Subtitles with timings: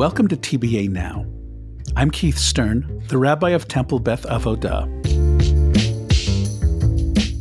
[0.00, 1.26] Welcome to TBA Now.
[1.94, 4.88] I'm Keith Stern, the rabbi of Temple Beth Avodah.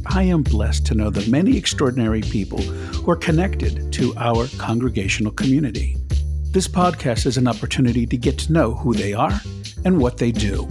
[0.05, 5.31] I am blessed to know the many extraordinary people who are connected to our congregational
[5.31, 5.95] community.
[6.51, 9.39] This podcast is an opportunity to get to know who they are
[9.85, 10.67] and what they do.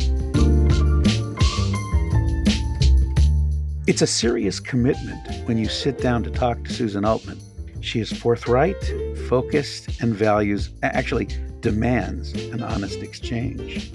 [3.87, 7.41] It's a serious commitment when you sit down to talk to Susan Altman.
[7.81, 8.77] She is forthright,
[9.27, 11.29] focused, and values, actually,
[11.61, 13.91] demands an honest exchange.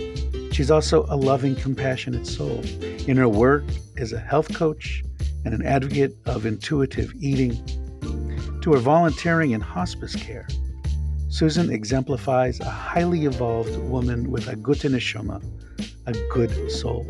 [0.54, 2.62] She's also a loving, compassionate soul.
[3.08, 3.64] In her work
[3.98, 5.04] as a health coach
[5.46, 7.58] and an advocate of intuitive eating,
[8.62, 10.48] to her volunteering in hospice care,
[11.30, 15.44] Susan exemplifies a highly evolved woman with a gute neshama,
[16.06, 17.06] a good soul.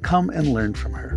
[0.00, 1.16] Come and learn from her.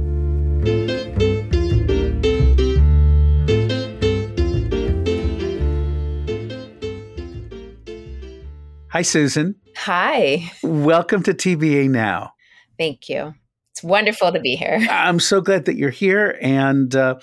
[8.95, 9.55] Hi, Susan.
[9.75, 10.49] Hi.
[10.63, 12.31] Welcome to TBA Now.
[12.79, 13.33] Thank you.
[13.73, 14.87] It's wonderful to be here.
[14.89, 16.39] I'm so glad that you're here.
[16.41, 17.15] And uh,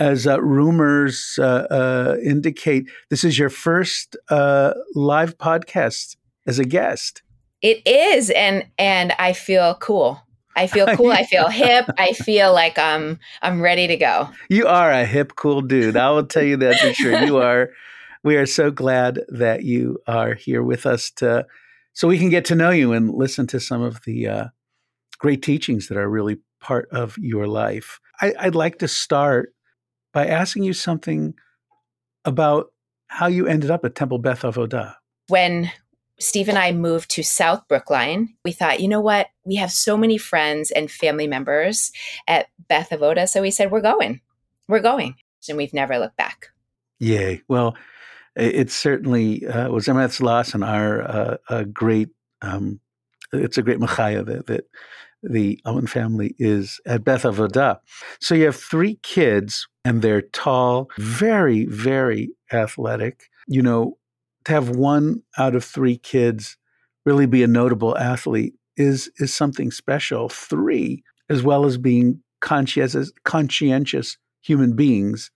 [0.00, 6.64] as uh, rumors uh, uh indicate, this is your first uh, live podcast as a
[6.64, 7.22] guest.
[7.62, 10.20] It is, and and I feel cool.
[10.56, 11.12] I feel cool.
[11.12, 11.88] I feel hip.
[11.96, 14.28] I feel like I'm I'm ready to go.
[14.48, 15.96] You are a hip, cool dude.
[15.96, 17.22] I will tell you that for sure.
[17.22, 17.70] You are
[18.22, 21.46] we are so glad that you are here with us to
[21.92, 24.44] so we can get to know you and listen to some of the uh,
[25.18, 28.00] great teachings that are really part of your life.
[28.20, 29.54] I, I'd like to start
[30.12, 31.34] by asking you something
[32.26, 32.66] about
[33.08, 34.96] how you ended up at Temple Beth Avodah.
[35.28, 35.70] When
[36.18, 39.28] Steve and I moved to South Brookline, we thought, you know what?
[39.44, 41.92] We have so many friends and family members
[42.26, 43.28] at Beth Avodah.
[43.28, 44.20] So we said, we're going.
[44.68, 45.16] We're going.
[45.48, 46.48] And we've never looked back.
[46.98, 47.42] Yay.
[47.48, 47.76] Well,
[48.36, 52.08] it certainly uh, was Emetz loss and our uh, a great.
[52.42, 52.80] Um,
[53.32, 54.64] it's a great machaya that, that
[55.22, 57.78] the Owen family is at Beth Avodah.
[58.20, 63.24] So you have three kids, and they're tall, very, very athletic.
[63.48, 63.98] You know,
[64.44, 66.56] to have one out of three kids
[67.04, 70.28] really be a notable athlete is is something special.
[70.28, 75.30] Three, as well as being conscientious, conscientious human beings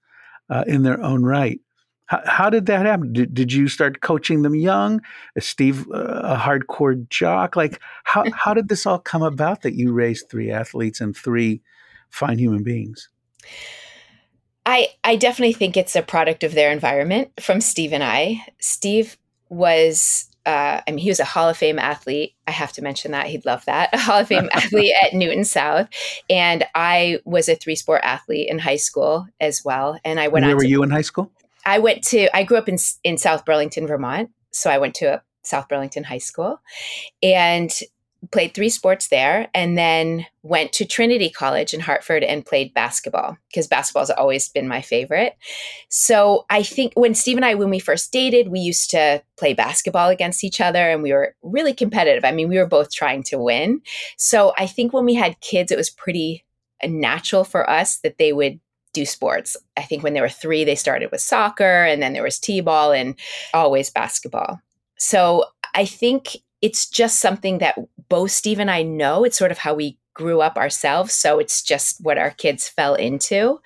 [0.49, 1.61] uh, in their own right.
[2.11, 3.13] How, how did that happen?
[3.13, 5.01] Did, did you start coaching them young?
[5.37, 7.55] Is Steve uh, a hardcore jock?
[7.55, 11.63] Like, how, how did this all come about that you raised three athletes and three
[12.11, 13.09] fine human beings?
[14.67, 18.45] I, I definitely think it's a product of their environment from Steve and I.
[18.59, 19.17] Steve
[19.49, 22.35] was uh, I mean, he was a Hall of Fame athlete.
[22.49, 23.27] I have to mention that.
[23.27, 23.91] He'd love that.
[23.93, 25.89] A Hall of Fame athlete at Newton South.
[26.31, 30.01] And I was a three sport athlete in high school as well.
[30.03, 30.57] And I went Where on.
[30.57, 31.31] were you in high school?
[31.65, 34.31] I went to, I grew up in, in South Burlington, Vermont.
[34.53, 36.61] So I went to South Burlington High School
[37.23, 37.71] and
[38.33, 43.39] played three sports there and then went to Trinity College in Hartford and played basketball
[43.49, 45.37] because basketball has always been my favorite.
[45.89, 49.55] So I think when Steve and I, when we first dated, we used to play
[49.55, 52.25] basketball against each other and we were really competitive.
[52.25, 53.81] I mean, we were both trying to win.
[54.19, 56.45] So I think when we had kids, it was pretty
[56.85, 58.61] natural for us that they would
[58.93, 59.57] do sports.
[59.77, 62.61] I think when they were three, they started with soccer, and then there was t
[62.61, 63.15] ball and
[63.55, 64.61] always basketball.
[64.99, 67.77] So I think it's just something that
[68.09, 69.25] both Steve and I know.
[69.25, 71.13] It's sort of how we grew up ourselves.
[71.13, 73.61] So it's just what our kids fell into.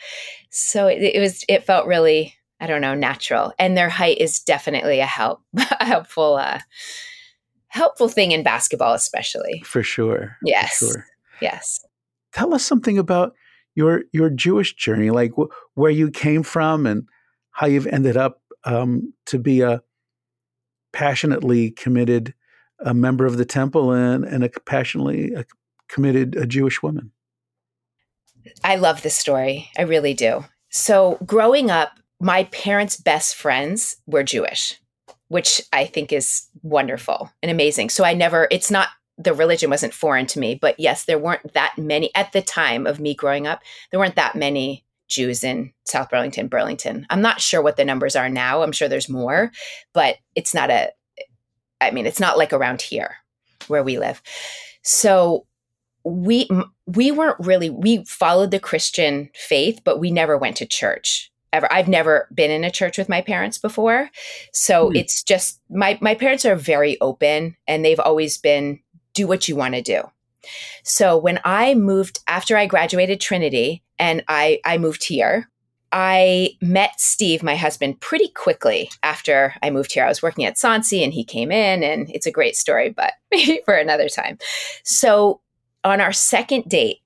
[0.51, 3.53] So it, it was, it felt really, I don't know, natural.
[3.59, 5.41] And their height is definitely a help,
[5.81, 6.61] a helpful, uh,
[7.69, 9.63] helpful thing in basketball, especially.
[9.65, 10.37] For sure.
[10.45, 10.79] Yes.
[10.79, 11.07] For sure.
[11.41, 11.85] Yes.
[12.33, 13.35] Tell us something about
[13.75, 17.09] your your Jewish journey, like wh- where you came from and
[17.51, 19.83] how you've ended up um, to be a
[20.93, 22.35] passionately committed
[22.81, 25.45] a member of the temple and, and a passionately a
[25.89, 27.13] committed a Jewish woman.
[28.63, 29.71] I love this story.
[29.79, 30.45] I really do.
[30.71, 34.79] So, growing up, my parents' best friends were Jewish,
[35.29, 37.91] which I think is wonderful and amazing.
[37.91, 41.55] So, I never, it's not the religion wasn't foreign to me, but yes, there weren't
[41.55, 43.63] that many at the time of me growing up.
[43.91, 47.07] There weren't that many Jews in South Burlington, Burlington.
[47.11, 48.63] I'm not sure what the numbers are now.
[48.63, 49.53] I'm sure there's more,
[49.93, 50.91] but it's not a,
[51.81, 53.17] I mean, it's not like around here
[53.69, 54.23] where we live.
[54.83, 55.47] So
[56.05, 56.49] we
[56.87, 61.73] we weren't really we followed the Christian faith, but we never went to church ever.
[61.73, 64.11] I've never been in a church with my parents before,
[64.53, 64.97] so mm.
[64.97, 68.81] it's just my my parents are very open, and they've always been
[69.15, 70.03] do what you want to do.
[70.83, 75.49] So when I moved after I graduated Trinity and I I moved here,
[75.95, 80.05] I met Steve, my husband, pretty quickly after I moved here.
[80.05, 83.13] I was working at Sonsie and he came in, and it's a great story, but
[83.31, 84.39] maybe for another time.
[84.83, 85.41] So,
[85.85, 86.99] on our second date,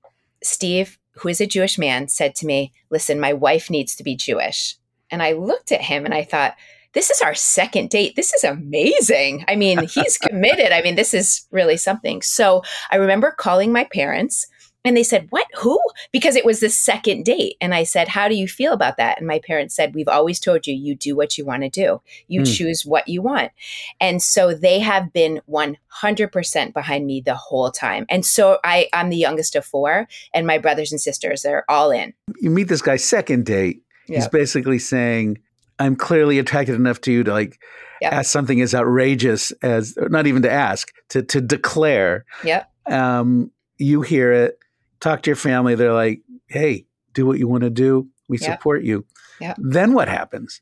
[0.43, 4.15] Steve, who is a Jewish man, said to me, Listen, my wife needs to be
[4.15, 4.75] Jewish.
[5.11, 6.55] And I looked at him and I thought,
[6.99, 8.17] this is our second date.
[8.17, 9.45] This is amazing.
[9.47, 10.73] I mean, he's committed.
[10.73, 12.21] I mean, this is really something.
[12.21, 12.61] So
[12.91, 14.47] I remember calling my parents
[14.83, 15.47] and they said, What?
[15.59, 15.79] Who?
[16.11, 17.55] Because it was the second date.
[17.61, 19.17] And I said, How do you feel about that?
[19.17, 22.01] And my parents said, We've always told you, you do what you want to do,
[22.27, 22.57] you mm.
[22.57, 23.53] choose what you want.
[24.01, 28.07] And so they have been 100% behind me the whole time.
[28.09, 31.91] And so I, I'm the youngest of four, and my brothers and sisters are all
[31.91, 32.13] in.
[32.41, 33.83] You meet this guy, second date.
[34.09, 34.15] Yep.
[34.17, 35.37] He's basically saying,
[35.79, 37.59] I'm clearly attracted enough to you to like
[38.01, 38.13] yep.
[38.13, 42.25] ask something as outrageous as, not even to ask, to, to declare.
[42.43, 42.69] Yep.
[42.87, 44.59] Um, you hear it
[44.99, 45.75] talk to your family.
[45.75, 48.07] They're like, hey, do what you want to do.
[48.27, 48.51] We yep.
[48.51, 49.05] support you.
[49.41, 49.57] Yep.
[49.59, 50.61] Then what happens?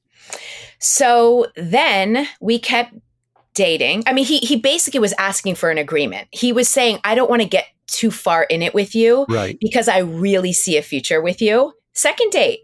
[0.80, 2.94] So then we kept
[3.54, 4.04] dating.
[4.06, 6.28] I mean, he he basically was asking for an agreement.
[6.32, 9.58] He was saying, I don't want to get too far in it with you right.
[9.60, 11.74] because I really see a future with you.
[11.94, 12.60] Second date.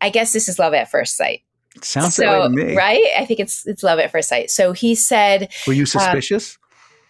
[0.00, 1.40] I guess this is love at first sight.
[1.82, 2.76] Sounds so, to me.
[2.76, 3.04] Right?
[3.18, 4.50] I think it's it's love at first sight.
[4.50, 6.58] So he said Were you um, suspicious?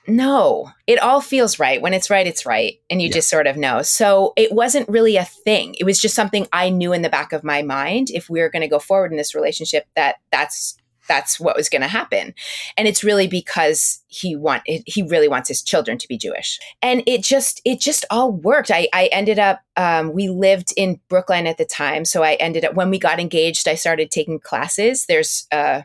[0.06, 1.80] no, it all feels right.
[1.80, 2.78] When it's right, it's right.
[2.90, 3.14] And you yeah.
[3.14, 3.82] just sort of know.
[3.82, 5.74] So it wasn't really a thing.
[5.80, 8.10] It was just something I knew in the back of my mind.
[8.10, 10.76] If we were going to go forward in this relationship, that that's
[11.08, 12.34] that's what was going to happen.
[12.76, 16.58] And it's really because he want he really wants his children to be jewish.
[16.82, 18.70] And it just it just all worked.
[18.70, 22.64] I i ended up um, we lived in Brooklyn at the time so i ended
[22.64, 25.06] up when we got engaged i started taking classes.
[25.06, 25.82] There's uh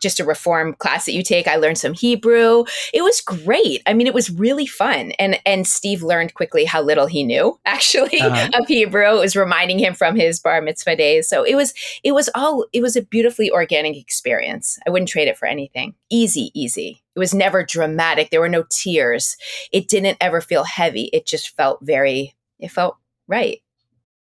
[0.00, 1.48] just a reform class that you take.
[1.48, 2.64] I learned some Hebrew.
[2.92, 3.82] It was great.
[3.86, 5.12] I mean, it was really fun.
[5.18, 8.50] And and Steve learned quickly how little he knew actually uh-huh.
[8.54, 9.16] of Hebrew.
[9.16, 11.28] It was reminding him from his bar mitzvah days.
[11.28, 11.74] So it was
[12.04, 14.78] it was all it was a beautifully organic experience.
[14.86, 15.94] I wouldn't trade it for anything.
[16.10, 17.02] Easy, easy.
[17.14, 18.30] It was never dramatic.
[18.30, 19.36] There were no tears.
[19.72, 21.10] It didn't ever feel heavy.
[21.12, 22.96] It just felt very it felt
[23.26, 23.60] right.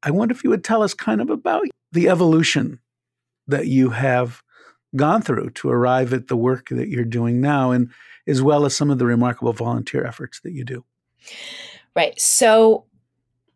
[0.03, 2.81] I wonder if you would tell us kind of about the evolution
[3.47, 4.43] that you have
[4.97, 7.91] gone through to arrive at the work that you're doing now, and
[8.27, 10.85] as well as some of the remarkable volunteer efforts that you do.
[11.95, 12.19] Right.
[12.21, 12.87] So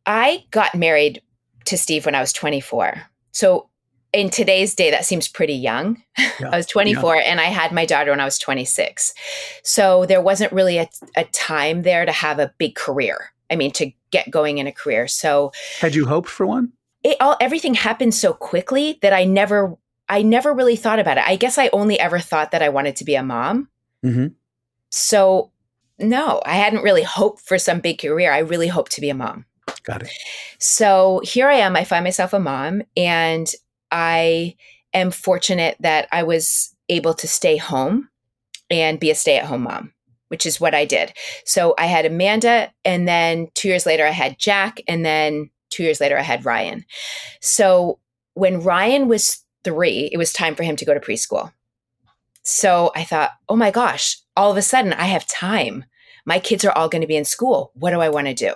[0.07, 1.23] I got married
[1.67, 3.03] to Steve when I was 24.
[3.33, 3.69] So
[4.13, 6.03] in today's day, that seems pretty young.
[6.19, 7.23] Yeah, I was 24 yeah.
[7.23, 9.13] and I had my daughter when I was 26.
[9.63, 13.31] So there wasn't really a, a time there to have a big career.
[13.51, 15.07] I mean, to get going in a career.
[15.09, 16.73] So had you hoped for one?
[17.03, 19.77] It all everything happened so quickly that I never
[20.09, 21.25] I never really thought about it.
[21.27, 23.69] I guess I only ever thought that I wanted to be a mom.
[24.05, 24.29] Mm-hmm.
[24.91, 25.51] So,
[25.99, 28.33] no, I hadn't really hoped for some big career.
[28.33, 29.47] I really hoped to be a mom.
[29.83, 30.11] Got it.
[30.59, 31.77] So here I am.
[31.77, 33.51] I find myself a mom, and
[33.91, 34.57] I
[34.93, 38.09] am fortunate that I was able to stay home
[38.71, 39.93] and be a stay at home mom,
[40.29, 41.13] which is what I did.
[41.45, 45.83] So I had Amanda, and then two years later, I had Jack, and then two
[45.83, 46.85] years later, I had Ryan.
[47.41, 47.99] So
[48.35, 51.53] when Ryan was three, it was time for him to go to preschool.
[52.43, 55.85] So I thought, oh my gosh, all of a sudden I have time.
[56.27, 57.73] My kids are all going to be in school.
[57.75, 58.53] What do I want to do?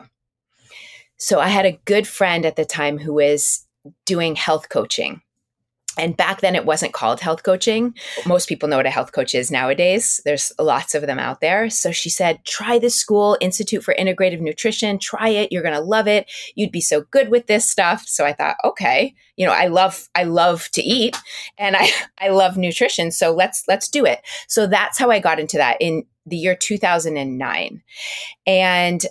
[1.16, 3.66] So I had a good friend at the time who was
[4.04, 5.22] doing health coaching.
[5.98, 7.94] And back then, it wasn't called health coaching.
[8.24, 10.20] Most people know what a health coach is nowadays.
[10.24, 11.68] There's lots of them out there.
[11.70, 14.98] So she said, try this school, Institute for Integrative Nutrition.
[14.98, 15.52] Try it.
[15.52, 16.30] You're going to love it.
[16.54, 18.04] You'd be so good with this stuff.
[18.06, 21.16] So I thought, okay, you know, I love, I love to eat
[21.58, 23.10] and I, I love nutrition.
[23.10, 24.20] So let's, let's do it.
[24.46, 27.82] So that's how I got into that in the year 2009.
[28.46, 29.06] And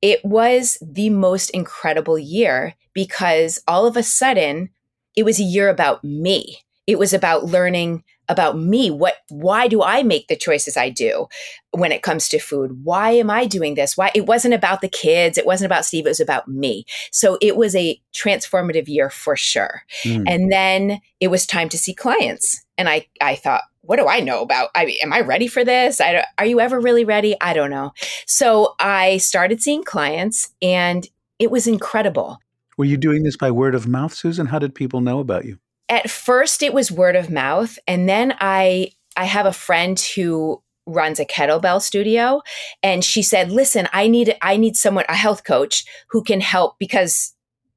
[0.00, 4.70] it was the most incredible year because all of a sudden,
[5.16, 6.58] it was a year about me.
[6.86, 8.90] It was about learning about me.
[8.90, 11.26] What, why do I make the choices I do
[11.70, 12.84] when it comes to food?
[12.84, 13.96] Why am I doing this?
[13.96, 14.10] Why?
[14.14, 15.38] It wasn't about the kids.
[15.38, 16.06] It wasn't about Steve.
[16.06, 16.84] It was about me.
[17.10, 19.82] So it was a transformative year for sure.
[20.04, 20.24] Mm.
[20.26, 22.64] And then it was time to see clients.
[22.76, 24.68] And I, I thought, what do I know about?
[24.74, 26.00] I am I ready for this?
[26.00, 27.34] I are you ever really ready?
[27.40, 27.92] I don't know.
[28.26, 32.38] So I started seeing clients and it was incredible.
[32.78, 34.46] Were you doing this by word of mouth, Susan?
[34.46, 35.58] How did people know about you?
[35.90, 40.62] At first it was word of mouth, and then I I have a friend who
[40.86, 42.40] runs a kettlebell studio
[42.82, 46.78] and she said, "Listen, I need I need someone a health coach who can help
[46.78, 47.34] because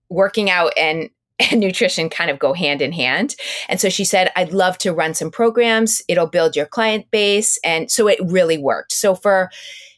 [0.09, 1.09] working out and
[1.51, 3.35] and nutrition kind of go hand in hand.
[3.67, 6.01] And so she said, I'd love to run some programs.
[6.07, 7.57] It'll build your client base.
[7.63, 8.91] And so it really worked.
[8.91, 9.49] So for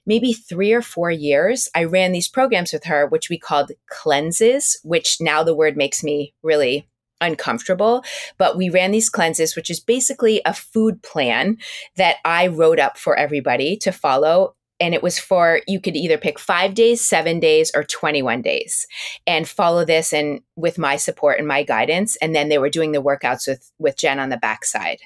[0.06, 4.80] maybe three or four years, I ran these programs with her, which we called cleanses,
[4.84, 6.88] which now the word makes me really
[7.22, 8.04] uncomfortable.
[8.38, 11.58] But we ran these cleanses, which is basically a food plan
[11.96, 16.18] that I wrote up for everybody to follow and it was for you could either
[16.18, 18.88] pick five days, seven days, or 21 days
[19.26, 22.16] and follow this and with my support and my guidance.
[22.18, 25.00] And then they were doing the workouts with with Jen on the backside.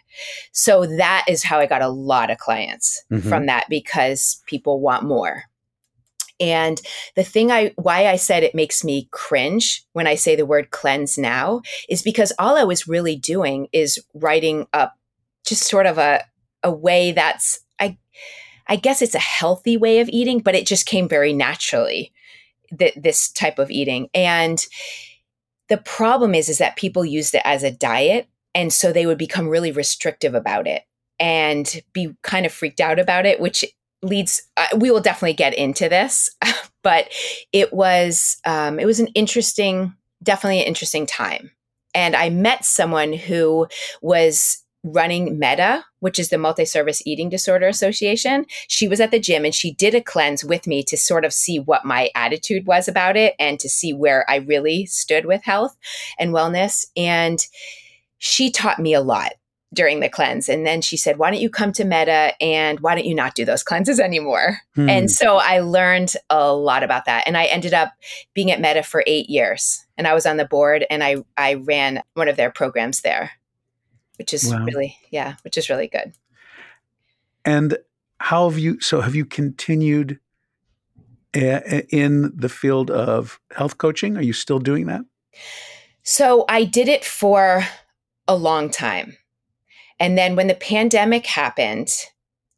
[0.52, 3.28] So that is how I got a lot of clients mm-hmm.
[3.28, 5.44] from that because people want more.
[6.40, 6.80] And
[7.16, 10.70] the thing I why I said it makes me cringe when I say the word
[10.70, 14.94] cleanse now is because all I was really doing is writing up
[15.46, 16.24] just sort of a
[16.64, 17.60] a way that's
[18.68, 22.12] I guess it's a healthy way of eating, but it just came very naturally,
[22.78, 24.10] th- this type of eating.
[24.14, 24.66] And
[25.70, 28.28] the problem is, is that people used it as a diet.
[28.56, 30.84] And so they would become really restrictive about it
[31.20, 33.66] and be kind of freaked out about it, which
[34.02, 36.30] leads, uh, we will definitely get into this,
[36.84, 37.10] but
[37.52, 39.94] it was, um, it was an interesting,
[40.24, 41.52] definitely an interesting time.
[41.94, 43.68] And I met someone who
[44.02, 48.46] was running MEDA, which is the Multi Service Eating Disorder Association.
[48.68, 51.34] She was at the gym and she did a cleanse with me to sort of
[51.34, 55.44] see what my attitude was about it and to see where I really stood with
[55.44, 55.78] health
[56.20, 56.86] and wellness.
[56.96, 57.40] And
[58.18, 59.34] she taught me a lot
[59.74, 60.48] during the cleanse.
[60.48, 63.36] And then she said, Why don't you come to MEDA and why don't you not
[63.36, 64.60] do those cleanses anymore?
[64.76, 64.90] Hmm.
[64.90, 67.28] And so I learned a lot about that.
[67.28, 67.92] And I ended up
[68.34, 69.86] being at MEDA for eight years.
[69.98, 73.32] And I was on the board and I, I ran one of their programs there
[74.18, 74.64] which is wow.
[74.64, 76.14] really yeah, which is really good.
[77.46, 77.78] And
[78.20, 78.80] how have you?
[78.82, 80.20] So have you continued
[81.34, 84.18] eh, eh, in the field of health coaching?
[84.18, 85.02] Are you still doing that?
[86.04, 87.64] So I did it for
[88.28, 89.18] a long time.
[90.00, 91.90] And then when the pandemic happened,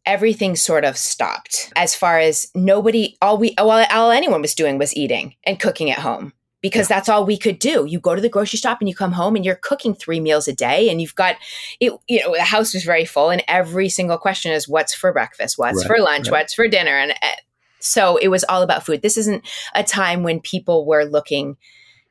[0.06, 4.78] everything sort of stopped as far as nobody all we all, all anyone was doing
[4.78, 6.98] was eating and cooking at home because yeah.
[6.98, 7.86] that's all we could do.
[7.88, 10.48] You go to the grocery shop and you come home and you're cooking three meals
[10.48, 11.36] a day and you've got
[11.80, 15.14] it, you know, the house is very full and every single question is what's for
[15.14, 16.40] breakfast, what's right, for lunch, right.
[16.40, 16.98] what's for dinner.
[16.98, 17.32] And uh,
[17.80, 19.02] so it was all about food.
[19.02, 21.58] This isn't a time when people were looking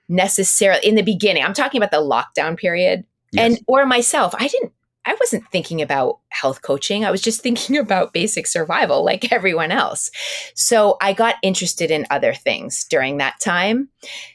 [0.09, 1.45] necessarily in the beginning.
[1.45, 3.05] I'm talking about the lockdown period.
[3.33, 3.57] Yes.
[3.57, 4.73] And or myself, I didn't
[5.09, 7.05] I wasn't thinking about health coaching.
[7.05, 10.11] I was just thinking about basic survival like everyone else.
[10.55, 13.89] So I got interested in other things during that time.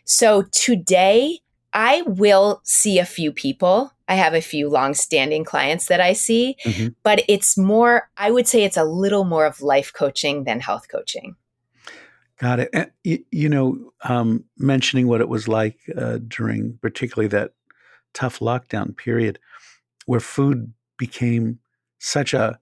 [0.06, 1.40] So today,
[1.74, 3.92] I will see a few people.
[4.08, 6.90] I have a few long-standing clients that I see, mm-hmm.
[7.02, 10.88] but it's more I would say it's a little more of life coaching than health
[10.92, 11.36] coaching.
[12.38, 12.70] Got it.
[12.74, 12.92] And,
[13.32, 17.54] you, know, um, mentioning what it was like uh, during particularly that
[18.14, 19.40] tough lockdown period
[20.06, 21.60] where food became
[22.00, 22.60] such a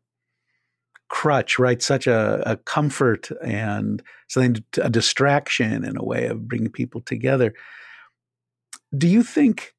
[1.09, 1.81] crutch, right?
[1.81, 7.53] Such a, a comfort and something, a distraction in a way of bringing people together.
[8.97, 9.73] Do you think,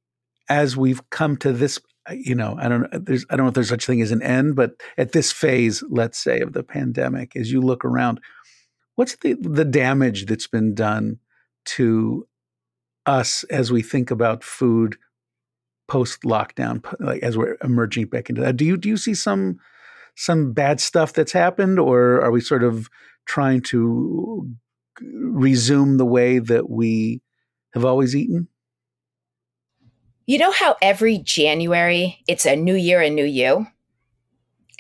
[0.49, 1.79] as we've come to this,
[2.09, 4.13] uh, you know, I don't, there's, I don't know if there's such a thing as
[4.13, 8.21] an end, but at this phase, let's say, of the pandemic, as you look around,
[8.97, 11.19] what's the the damage that's been done
[11.65, 12.27] to
[13.07, 14.97] us as we think about food
[15.93, 18.57] post lockdown, like as we're emerging back into that.
[18.57, 19.59] Do you do you see some
[20.17, 22.89] some bad stuff that's happened, or are we sort of
[23.27, 24.51] trying to
[25.03, 27.21] resume the way that we
[27.75, 28.49] have always eaten?
[30.25, 33.67] You know how every January it's a new year, a new you,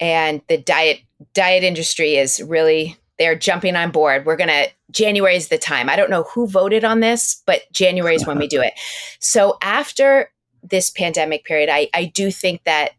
[0.01, 1.01] and the diet
[1.35, 4.25] diet industry is really they're jumping on board.
[4.25, 5.91] We're gonna January is the time.
[5.91, 8.73] I don't know who voted on this, but January is when we do it.
[9.25, 12.93] So after this pandemic period, I, I do think that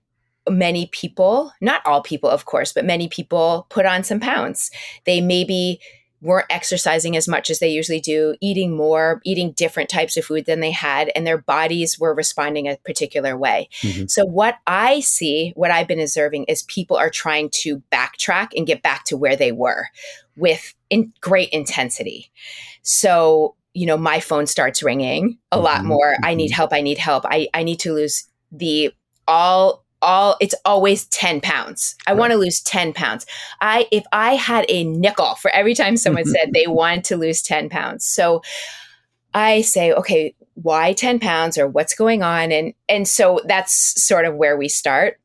[0.50, 4.72] many people, not all people, of course, but many people put on some pounds.
[5.06, 5.80] They maybe
[6.24, 10.46] weren't exercising as much as they usually do, eating more, eating different types of food
[10.46, 13.68] than they had, and their bodies were responding a particular way.
[13.82, 14.06] Mm-hmm.
[14.08, 18.66] So, what I see, what I've been observing, is people are trying to backtrack and
[18.66, 19.88] get back to where they were
[20.38, 22.32] with in great intensity.
[22.82, 25.66] So, you know, my phone starts ringing a mm-hmm.
[25.66, 26.16] lot more.
[26.24, 26.56] I need mm-hmm.
[26.56, 26.74] help.
[26.74, 27.26] I need help.
[27.26, 28.94] I, I need to lose the
[29.28, 31.96] all all it's always 10 pounds.
[32.06, 32.20] I right.
[32.20, 33.26] want to lose 10 pounds.
[33.62, 37.42] I if I had a nickel for every time someone said they wanted to lose
[37.42, 38.06] 10 pounds.
[38.06, 38.42] So
[39.34, 42.52] I say, okay, why 10 pounds or what's going on?
[42.52, 45.20] And and so that's sort of where we start.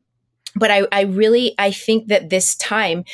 [0.54, 3.04] But I, I really I think that this time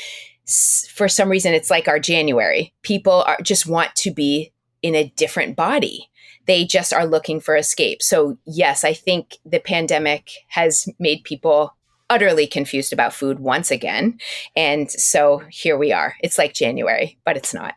[0.47, 2.75] for some reason it's like our January.
[2.83, 4.53] People are just want to be
[4.85, 6.11] in a different body.
[6.45, 8.03] They just are looking for escape.
[8.03, 11.75] So, yes, I think the pandemic has made people
[12.11, 14.19] utterly confused about food once again.
[14.55, 16.17] And so here we are.
[16.23, 17.77] It's like January, but it's not.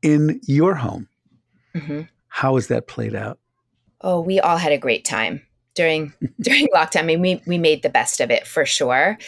[0.00, 1.08] In your home,
[1.74, 2.02] mm-hmm.
[2.28, 3.38] how has that played out?
[4.00, 5.42] Oh, we all had a great time.
[5.74, 7.00] during during lockdown.
[7.00, 9.18] I mean, we we made the best of it for sure.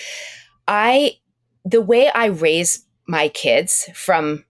[0.66, 1.18] I
[1.66, 4.46] the way I raise my kids from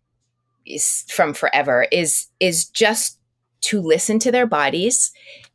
[1.09, 3.19] from forever is is just
[3.63, 5.13] to listen to their bodies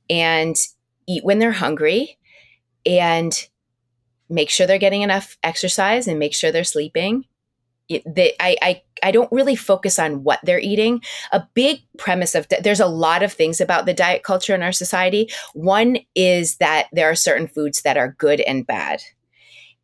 [0.09, 0.55] and
[1.07, 2.17] eat when they're hungry
[2.85, 3.47] and
[4.29, 7.25] make sure they're getting enough exercise and make sure they're sleeping
[7.89, 11.01] that I, I I don't really focus on what they're eating.
[11.31, 14.71] A big premise of there's a lot of things about the diet culture in our
[14.71, 15.29] society.
[15.53, 19.01] One is that there are certain foods that are good and bad.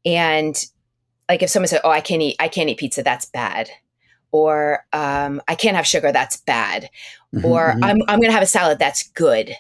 [0.06, 0.56] And
[1.30, 3.70] like if someone said, "Oh, I can't eat I can't eat pizza," that's bad.
[4.34, 6.90] Or um, I can't have sugar, that's bad.
[7.34, 7.84] Mm-hmm, or mm-hmm.
[7.84, 9.54] I'm I'm going to have a salad, that's good.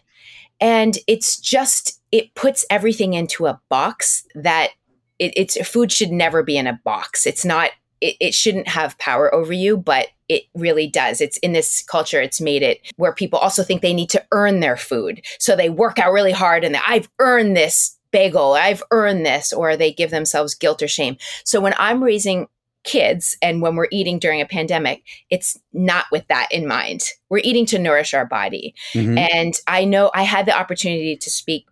[0.59, 4.71] And it's just it puts everything into a box that
[5.19, 7.25] it, it's food should never be in a box.
[7.25, 7.69] It's not
[8.01, 11.21] it, it shouldn't have power over you, but it really does.
[11.21, 14.59] It's in this culture, it's made it where people also think they need to earn
[14.59, 15.23] their food.
[15.39, 19.75] So they work out really hard and I've earned this bagel, I've earned this, or
[19.75, 21.17] they give themselves guilt or shame.
[21.43, 22.47] So when I'm raising
[22.83, 27.03] kids and when we're eating during a pandemic, it's not with that in mind.
[27.29, 28.75] We're eating to nourish our body.
[28.93, 29.17] Mm-hmm.
[29.17, 31.65] And I know I had the opportunity to speak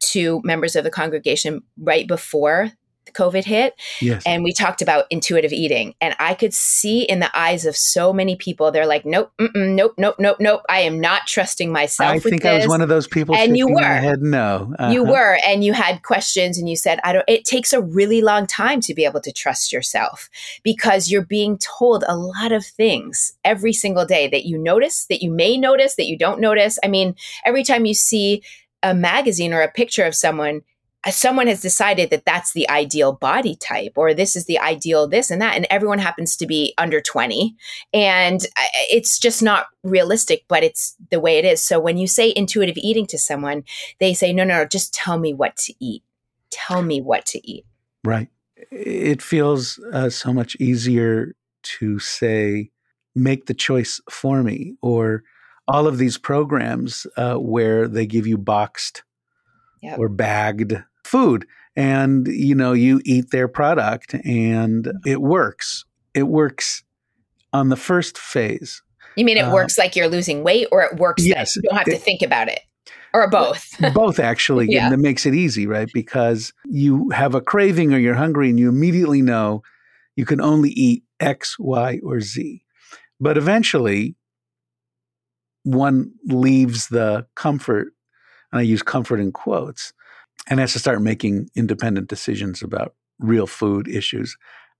[0.00, 2.72] to members of the congregation right before
[3.12, 3.74] COVID hit.
[4.00, 4.22] Yes.
[4.24, 5.94] And we talked about intuitive eating.
[6.00, 9.94] And I could see in the eyes of so many people, they're like, nope, nope,
[9.98, 10.62] nope, nope, nope.
[10.68, 12.10] I am not trusting myself.
[12.10, 12.50] I think this.
[12.50, 13.34] I was one of those people.
[13.34, 13.82] And you were.
[13.82, 14.72] Head, no.
[14.78, 14.92] Uh-huh.
[14.92, 15.38] You were.
[15.44, 18.80] And you had questions and you said, I don't, it takes a really long time
[18.82, 20.30] to be able to trust yourself
[20.62, 25.22] because you're being told a lot of things every single day that you notice, that
[25.22, 26.78] you may notice, that you don't notice.
[26.84, 28.42] I mean, every time you see
[28.82, 30.62] a magazine or a picture of someone,
[31.08, 35.30] someone has decided that that's the ideal body type or this is the ideal this
[35.30, 37.56] and that and everyone happens to be under 20
[37.94, 38.46] and
[38.90, 41.62] it's just not realistic but it's the way it is.
[41.62, 43.64] So when you say intuitive eating to someone
[43.98, 46.02] they say no no no just tell me what to eat.
[46.50, 47.64] Tell me what to eat.
[48.04, 48.28] Right.
[48.70, 52.70] It feels uh, so much easier to say
[53.14, 55.22] make the choice for me or
[55.66, 59.02] all of these programs uh, where they give you boxed
[59.80, 59.98] yep.
[59.98, 61.46] or bagged food
[61.76, 65.84] and you know you eat their product and it works.
[66.14, 66.82] It works
[67.52, 68.82] on the first phase.
[69.16, 71.56] You mean it uh, works like you're losing weight or it works yes.
[71.56, 72.60] you don't have it, to think about it?
[73.12, 73.74] Or both?
[73.94, 74.84] Both actually yeah.
[74.84, 75.90] and that makes it easy right?
[75.92, 79.62] Because you have a craving or you're hungry and you immediately know
[80.14, 82.62] you can only eat x y or z.
[83.18, 84.16] But eventually
[85.64, 87.88] one leaves the comfort
[88.52, 89.92] and i use comfort in quotes
[90.48, 94.36] and has to start making independent decisions about real food issues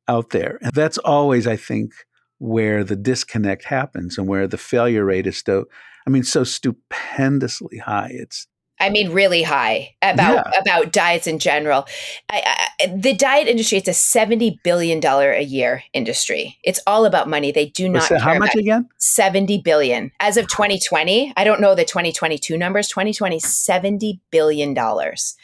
[0.09, 0.59] out there.
[0.63, 1.93] And that's always, I think,
[2.39, 5.67] where the disconnect happens and where the failure rate is so,
[6.07, 8.11] I mean, so stupendously high.
[8.13, 8.47] It's
[8.81, 10.61] I mean, really high about yeah.
[10.61, 11.87] about diets in general.
[12.31, 16.59] I, I, the diet industry it's a seventy billion dollar a year industry.
[16.65, 17.53] It's all about money.
[17.53, 18.09] They do not.
[18.21, 18.89] how much again?
[18.99, 21.33] Seventy billion as of twenty twenty.
[21.37, 22.89] I don't know the twenty twenty two numbers.
[22.89, 25.37] 2020, 70 billion dollars.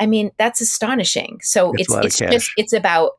[0.00, 1.38] I mean, that's astonishing.
[1.42, 3.12] So it's it's, it's just it's about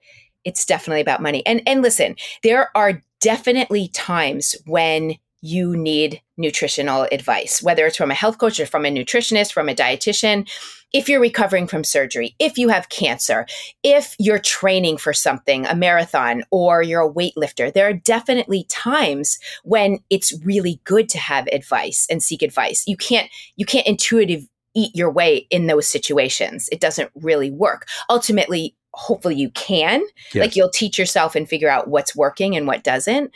[0.43, 1.45] it's definitely about money.
[1.45, 8.11] And and listen, there are definitely times when you need nutritional advice, whether it's from
[8.11, 10.49] a health coach or from a nutritionist, from a dietitian.
[10.93, 13.45] If you're recovering from surgery, if you have cancer,
[13.83, 19.37] if you're training for something, a marathon, or you're a weightlifter, there are definitely times
[19.63, 22.83] when it's really good to have advice and seek advice.
[22.87, 26.69] You can't you can't intuitive eat your way in those situations.
[26.71, 27.87] It doesn't really work.
[28.09, 30.03] Ultimately, hopefully you can.
[30.33, 30.41] Yes.
[30.41, 33.31] Like you'll teach yourself and figure out what's working and what doesn't.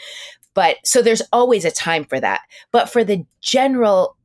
[0.53, 2.41] But so there's always a time for that.
[2.71, 4.17] But for the general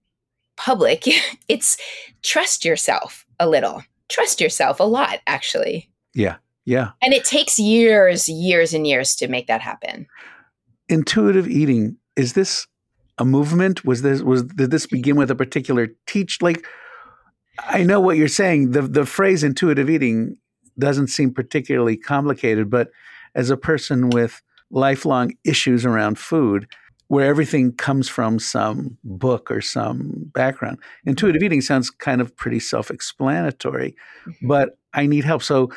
[0.57, 1.05] public,
[1.49, 1.77] it's
[2.23, 3.83] trust yourself a little.
[4.09, 5.91] Trust yourself a lot, actually.
[6.15, 6.37] Yeah.
[6.65, 6.91] Yeah.
[7.03, 10.07] And it takes years, years and years to make that happen.
[10.89, 12.67] Intuitive eating, is this
[13.19, 13.85] a movement?
[13.85, 16.67] Was this was did this begin with a particular teach like
[17.59, 18.73] I know what you're saying.
[18.73, 20.37] The the phrase intuitive eating
[20.79, 22.91] doesn't seem particularly complicated, but
[23.35, 26.67] as a person with lifelong issues around food
[27.09, 30.79] where everything comes from some book or some background.
[31.05, 33.95] Intuitive eating sounds kind of pretty self explanatory,
[34.27, 34.49] mm-hmm.
[34.49, 35.43] but I need help.
[35.43, 35.71] So,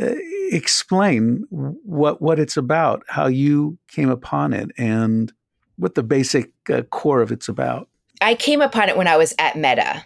[0.00, 0.14] uh,
[0.50, 5.32] explain what, what it's about, how you came upon it, and
[5.76, 7.88] what the basic uh, core of it's about.
[8.22, 10.04] I came upon it when I was at MEDA,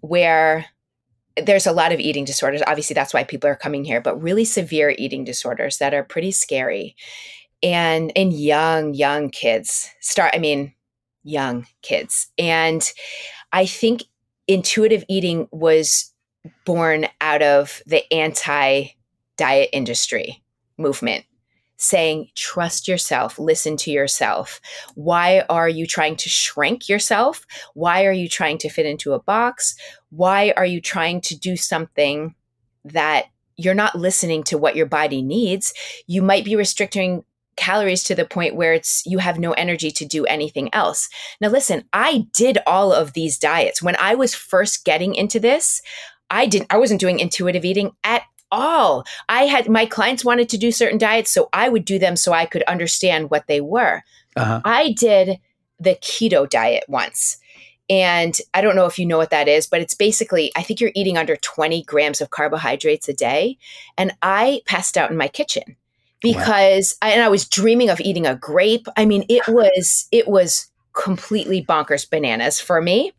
[0.00, 0.66] where
[1.42, 2.62] there's a lot of eating disorders.
[2.66, 6.30] Obviously, that's why people are coming here, but really severe eating disorders that are pretty
[6.30, 6.96] scary
[7.62, 10.72] and in young young kids start i mean
[11.24, 12.92] young kids and
[13.52, 14.04] i think
[14.46, 16.12] intuitive eating was
[16.64, 18.88] born out of the anti
[19.36, 20.42] diet industry
[20.78, 21.24] movement
[21.76, 24.60] saying, trust yourself, listen to yourself.
[24.94, 27.46] Why are you trying to shrink yourself?
[27.74, 29.76] Why are you trying to fit into a box?
[30.10, 32.34] Why are you trying to do something
[32.84, 35.74] that you're not listening to what your body needs?
[36.06, 37.24] You might be restricting
[37.56, 41.08] calories to the point where it's you have no energy to do anything else.
[41.40, 43.82] Now listen, I did all of these diets.
[43.82, 45.82] When I was first getting into this,
[46.30, 49.04] I didn't I wasn't doing intuitive eating at all.
[49.28, 52.32] I had my clients wanted to do certain diets, so I would do them so
[52.32, 54.02] I could understand what they were.
[54.36, 54.60] Uh-huh.
[54.64, 55.38] I did
[55.78, 57.38] the keto diet once.
[57.88, 60.80] And I don't know if you know what that is, but it's basically, I think
[60.80, 63.58] you're eating under 20 grams of carbohydrates a day.
[63.96, 65.76] And I passed out in my kitchen
[66.32, 67.08] because, wow.
[67.08, 68.86] I, and I was dreaming of eating a grape.
[68.96, 73.12] I mean, it was, it was completely bonkers bananas for me.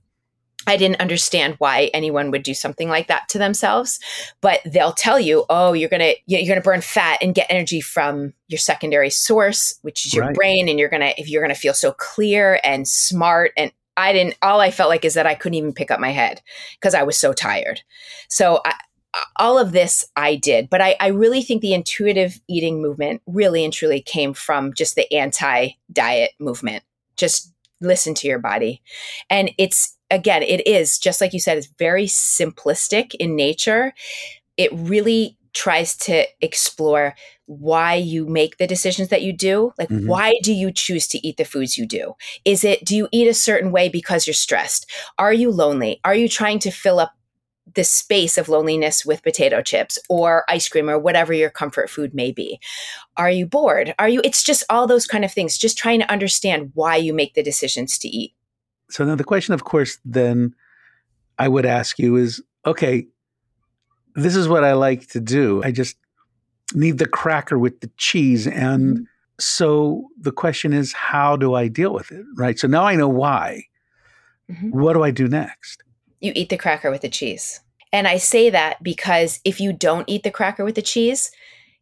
[0.67, 4.01] I didn't understand why anyone would do something like that to themselves,
[4.41, 7.47] but they'll tell you, "Oh, you're going to you're going to burn fat and get
[7.49, 10.35] energy from your secondary source, which is your right.
[10.35, 13.71] brain, and you're going to if you're going to feel so clear and smart and
[13.97, 16.41] I didn't all I felt like is that I couldn't even pick up my head
[16.79, 17.81] because I was so tired.
[18.29, 18.75] So I,
[19.37, 23.63] all of this I did, but I, I, really think the intuitive eating movement really
[23.63, 26.83] and truly came from just the anti diet movement.
[27.15, 28.81] Just listen to your body.
[29.29, 33.93] And it's again, it is just like you said, it's very simplistic in nature.
[34.57, 37.15] It really tries to explore
[37.47, 39.73] why you make the decisions that you do.
[39.77, 40.07] Like, mm-hmm.
[40.07, 42.13] why do you choose to eat the foods you do?
[42.45, 44.89] Is it, do you eat a certain way because you're stressed?
[45.17, 45.99] Are you lonely?
[46.03, 47.16] Are you trying to fill up
[47.75, 52.13] the space of loneliness with potato chips or ice cream or whatever your comfort food
[52.13, 52.59] may be?
[53.17, 53.93] Are you bored?
[53.99, 57.13] Are you, it's just all those kind of things, just trying to understand why you
[57.13, 58.33] make the decisions to eat.
[58.89, 60.55] So now the question, of course, then
[61.37, 63.07] I would ask you is okay,
[64.15, 65.61] this is what I like to do.
[65.63, 65.95] I just
[66.73, 68.47] need the cracker with the cheese.
[68.47, 69.03] And mm-hmm.
[69.39, 72.25] so the question is, how do I deal with it?
[72.35, 72.59] Right.
[72.59, 73.63] So now I know why.
[74.51, 74.69] Mm-hmm.
[74.69, 75.83] What do I do next?
[76.19, 77.59] You eat the cracker with the cheese.
[77.93, 81.31] And I say that because if you don't eat the cracker with the cheese,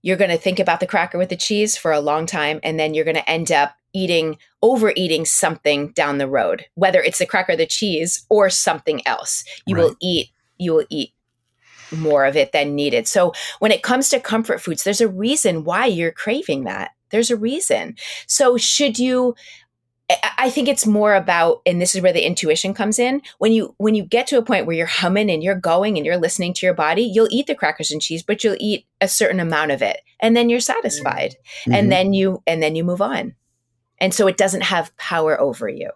[0.01, 2.59] you're going to think about the cracker with the cheese for a long time.
[2.63, 7.19] And then you're going to end up eating, overeating something down the road, whether it's
[7.19, 9.43] the cracker, the cheese, or something else.
[9.65, 9.83] You right.
[9.83, 11.11] will eat, you will eat
[11.91, 13.07] more of it than needed.
[13.07, 16.91] So when it comes to comfort foods, there's a reason why you're craving that.
[17.09, 17.95] There's a reason.
[18.27, 19.35] So should you
[20.37, 23.23] I think it's more about, and this is where the intuition comes in.
[23.39, 26.05] When you when you get to a point where you're humming and you're going and
[26.05, 29.07] you're listening to your body, you'll eat the crackers and cheese, but you'll eat a
[29.07, 31.73] certain amount of it, and then you're satisfied, mm-hmm.
[31.73, 33.33] and then you and then you move on.
[33.97, 35.89] And so it doesn't have power over you,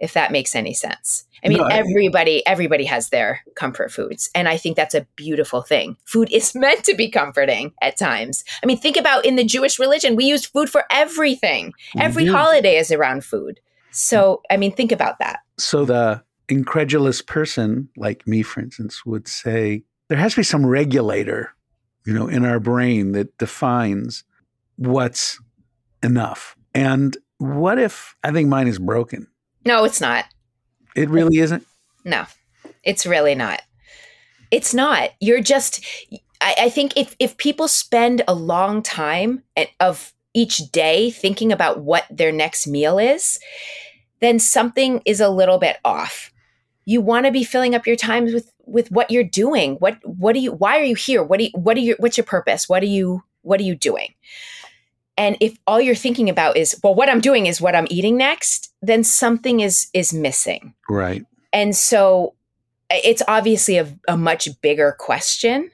[0.00, 1.24] if that makes any sense.
[1.44, 4.30] I mean, no, everybody, everybody has their comfort foods.
[4.34, 5.96] And I think that's a beautiful thing.
[6.04, 8.44] Food is meant to be comforting at times.
[8.62, 11.72] I mean, think about in the Jewish religion, we use food for everything.
[11.98, 12.34] Every mm-hmm.
[12.34, 13.60] holiday is around food.
[13.90, 15.40] So, I mean, think about that.
[15.58, 20.66] So the incredulous person, like me, for instance, would say there has to be some
[20.66, 21.54] regulator,
[22.04, 24.24] you know, in our brain that defines
[24.76, 25.40] what's
[26.02, 29.26] enough and what if I think mine is broken?
[29.66, 30.24] No, it's not.
[30.94, 31.66] It really isn't?
[32.04, 32.24] No,
[32.84, 33.62] it's really not.
[34.52, 35.10] It's not.
[35.20, 35.84] You're just,
[36.40, 39.42] I, I think if, if people spend a long time
[39.80, 43.40] of each day thinking about what their next meal is,
[44.20, 46.30] then something is a little bit off.
[46.84, 49.74] You want to be filling up your times with with what you're doing.
[49.76, 51.22] What what do you why are you here?
[51.22, 52.68] What do you what are your what's your purpose?
[52.68, 54.14] What are you what are you doing?
[55.18, 58.16] And if all you're thinking about is well what i'm doing is what i'm eating
[58.16, 60.74] next then something is is missing.
[60.88, 61.24] Right.
[61.52, 62.34] And so
[62.90, 65.70] it's obviously a, a much bigger question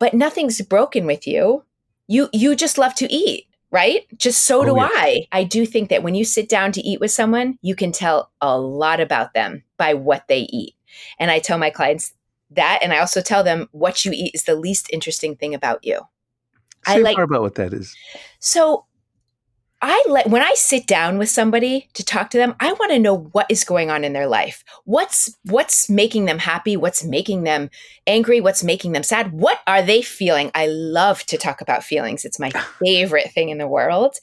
[0.00, 1.64] but nothing's broken with you.
[2.08, 4.06] You you just love to eat right?
[4.16, 4.92] Just so oh, do yes.
[4.94, 5.26] i.
[5.32, 8.30] I do think that when you sit down to eat with someone you can tell
[8.40, 10.74] a lot about them by what they eat.
[11.18, 12.12] And i tell my clients
[12.50, 15.84] that and i also tell them what you eat is the least interesting thing about
[15.84, 16.00] you
[16.86, 17.94] Say I like more about what that is.
[18.40, 18.86] So
[19.86, 22.98] I let when I sit down with somebody to talk to them, I want to
[22.98, 24.64] know what is going on in their life.
[24.84, 27.68] What's what's making them happy, what's making them
[28.06, 29.32] angry, what's making them sad?
[29.32, 30.50] What are they feeling?
[30.54, 32.24] I love to talk about feelings.
[32.24, 32.48] It's my
[32.82, 34.16] favorite thing in the world.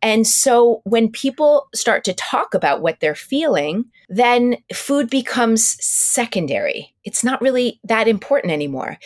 [0.00, 6.94] And so when people start to talk about what they're feeling, then food becomes secondary.
[7.02, 8.96] It's not really that important anymore.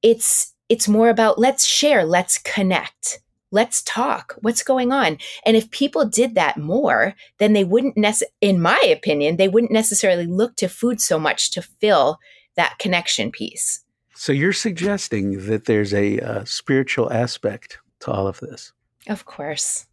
[0.00, 4.36] It's it's more about let's share, let's connect, let's talk.
[4.40, 5.18] What's going on?
[5.44, 9.72] And if people did that more, then they wouldn't, nece- in my opinion, they wouldn't
[9.72, 12.18] necessarily look to food so much to fill
[12.56, 13.84] that connection piece.
[14.14, 18.72] So you're suggesting that there's a uh, spiritual aspect to all of this.
[19.08, 19.86] Of course.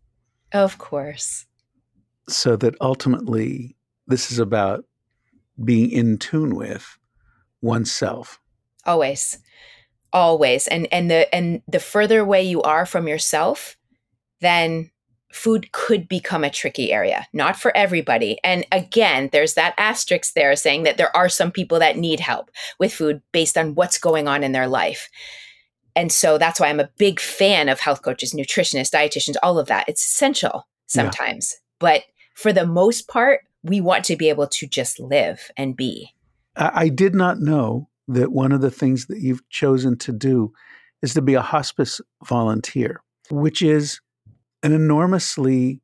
[0.54, 1.46] Of course.
[2.30, 3.76] So that ultimately
[4.08, 4.86] this is about
[5.64, 6.98] being in tune with
[7.62, 8.40] oneself.
[8.86, 9.38] Always.
[10.14, 10.68] Always.
[10.68, 13.78] And and the and the further away you are from yourself,
[14.42, 14.92] then
[15.32, 18.38] food could become a tricky area, not for everybody.
[18.44, 22.52] And again, there's that asterisk there saying that there are some people that need help
[22.80, 25.10] with food based on what's going on in their life.
[25.96, 29.68] And so that's why I'm a big fan of health coaches, nutritionists, dietitians, all of
[29.68, 29.88] that.
[29.88, 31.54] It's essential sometimes.
[31.54, 31.68] Yeah.
[31.80, 32.04] But
[32.36, 36.14] for the most part, we want to be able to just live and be.
[36.56, 40.52] I did not know that one of the things that you've chosen to do
[41.02, 44.00] is to be a hospice volunteer, which is
[44.64, 45.82] an enormously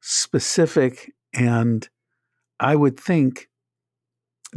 [0.00, 1.88] specific and
[2.58, 3.48] I would think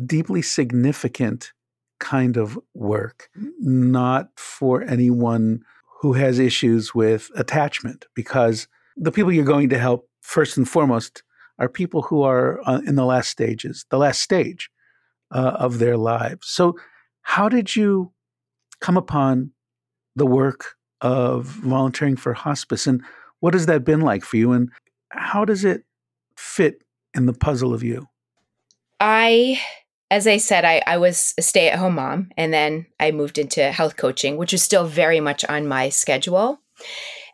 [0.05, 1.53] deeply significant
[1.99, 3.29] kind of work,
[3.59, 5.61] not for anyone
[6.01, 11.23] who has issues with attachment, because the people you're going to help, first and foremost,
[11.59, 14.69] are people who are uh, in the last stages, the last stage
[15.33, 16.47] uh, of their lives.
[16.47, 16.75] So,
[17.23, 18.13] how did you
[18.79, 19.51] come upon
[20.15, 23.01] the work of volunteering for hospice, and
[23.39, 24.69] what has that been like for you, and
[25.09, 25.83] how does it
[26.37, 28.07] fit in the puzzle of you?
[28.99, 29.59] I
[30.13, 33.39] as I said, I, I was a stay at home mom and then I moved
[33.39, 36.59] into health coaching, which was still very much on my schedule.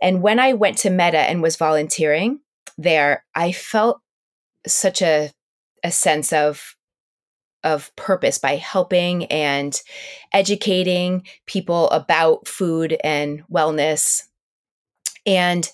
[0.02, 2.40] And when I went to MEDA and was volunteering
[2.78, 4.00] there, I felt
[4.66, 5.32] such a,
[5.84, 6.78] a sense of
[7.64, 9.82] of purpose by helping and
[10.34, 14.24] educating people about food and wellness.
[15.26, 15.70] And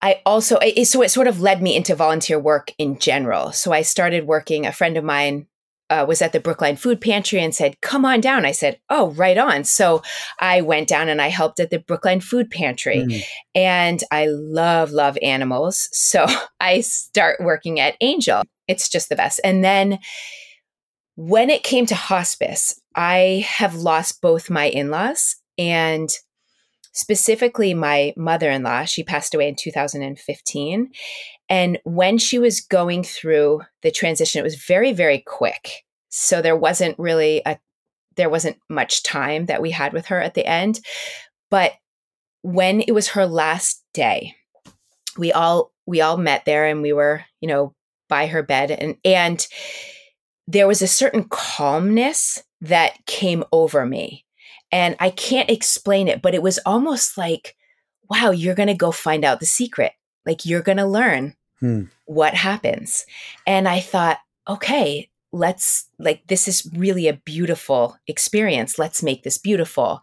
[0.00, 3.52] I also, so it sort of led me into volunteer work in general.
[3.52, 5.46] So I started working, a friend of mine
[5.90, 8.44] uh, was at the Brookline Food Pantry and said, Come on down.
[8.44, 9.64] I said, Oh, right on.
[9.64, 10.02] So
[10.40, 12.98] I went down and I helped at the Brookline Food Pantry.
[12.98, 13.22] Mm.
[13.54, 15.88] And I love, love animals.
[15.92, 16.26] So
[16.60, 18.42] I start working at Angell.
[18.66, 19.40] It's just the best.
[19.44, 19.98] And then
[21.16, 26.10] when it came to hospice, I have lost both my in laws and
[26.92, 28.84] specifically my mother in law.
[28.84, 30.90] She passed away in 2015.
[31.48, 35.84] And when she was going through the transition, it was very, very quick.
[36.08, 37.58] So there wasn't really a
[38.16, 40.78] there wasn't much time that we had with her at the end.
[41.50, 41.72] But
[42.42, 44.36] when it was her last day,
[45.18, 47.74] we all we all met there and we were, you know,
[48.08, 49.46] by her bed and and
[50.46, 54.24] there was a certain calmness that came over me.
[54.72, 57.56] And I can't explain it, but it was almost like,
[58.10, 59.92] wow, you're going to go find out the secret.
[60.26, 61.84] Like you're going to learn hmm.
[62.06, 63.06] what happens.
[63.46, 68.78] And I thought, okay, let's like this is really a beautiful experience.
[68.78, 70.00] Let's make this beautiful.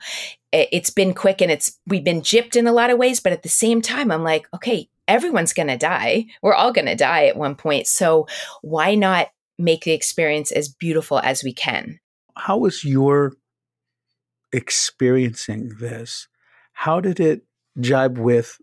[0.52, 3.44] It's been quick and it's we've been gypped in a lot of ways, but at
[3.44, 6.26] the same time, I'm like, okay, everyone's going to die.
[6.42, 7.88] We're all going to die at one point.
[7.88, 8.28] So
[8.62, 9.30] why not
[9.62, 12.00] make the experience as beautiful as we can?
[12.36, 13.34] How was your
[14.52, 16.28] experiencing this?
[16.74, 17.44] How did it
[17.80, 18.60] jibe with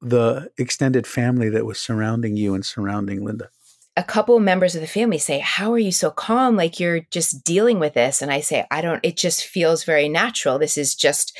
[0.00, 3.50] the extended family that was surrounding you and surrounding Linda?
[3.98, 6.56] A couple members of the family say, How are you so calm?
[6.56, 8.20] Like you're just dealing with this.
[8.20, 10.58] And I say, I don't, it just feels very natural.
[10.58, 11.36] This is just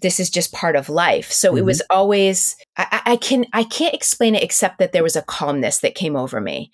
[0.00, 1.58] this is just part of life so mm-hmm.
[1.58, 5.22] it was always I, I, can i can't explain it except that there was a
[5.22, 6.70] calmness that came over me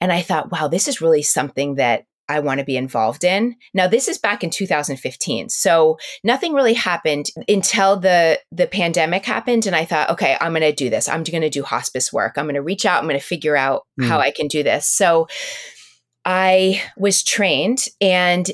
[0.00, 3.56] and i thought wow this is really something that I want to be involved in.
[3.74, 5.48] Now this is back in 2015.
[5.48, 10.62] So nothing really happened until the the pandemic happened and I thought, okay, I'm going
[10.62, 11.08] to do this.
[11.08, 12.34] I'm going to do hospice work.
[12.36, 14.06] I'm going to reach out, I'm going to figure out mm.
[14.06, 14.86] how I can do this.
[14.86, 15.26] So
[16.24, 18.48] I was trained and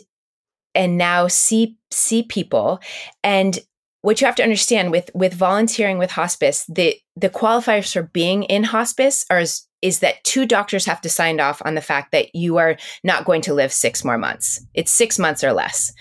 [0.75, 2.81] and now see see people
[3.23, 3.59] and
[4.07, 8.45] what you have to understand with with volunteering with hospice the the qualifiers for being
[8.45, 9.43] in hospice are
[9.83, 13.25] is that two doctors have to sign off on the fact that you are not
[13.25, 14.65] going to live six more months.
[14.75, 15.93] It's six months or less.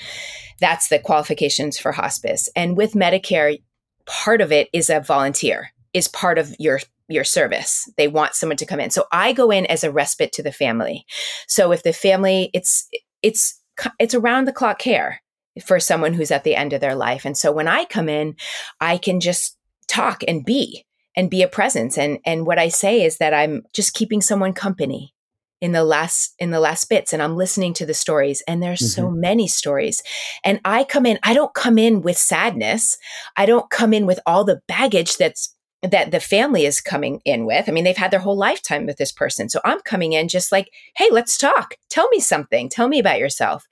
[0.60, 2.48] That's the qualifications for hospice.
[2.56, 3.60] And with Medicare,
[4.06, 7.92] part of it is a volunteer, is part of your your service.
[7.98, 8.92] They want someone to come in.
[8.92, 11.08] So I go in as a respite to the family.
[11.48, 12.88] So if the family, it's
[13.24, 13.60] it's
[14.00, 15.24] it's around the clock care
[15.64, 17.26] for someone who's at the end of their life.
[17.26, 18.36] And so when I come in,
[18.82, 21.98] I can just talk and be and be a presence.
[21.98, 25.14] And and what I say is that I'm just keeping someone company
[25.62, 28.82] in the last in the last bits and I'm listening to the stories and there's
[28.82, 29.02] mm-hmm.
[29.02, 30.04] so many stories.
[30.44, 32.98] And I come in, I don't come in with sadness.
[33.38, 37.46] I don't come in with all the baggage that's that the family is coming in
[37.46, 37.70] with.
[37.70, 39.50] I mean, they've had their whole lifetime with this person.
[39.50, 41.76] So I'm coming in just like, hey, let's talk.
[41.90, 42.70] Tell me something.
[42.70, 43.68] Tell me about yourself.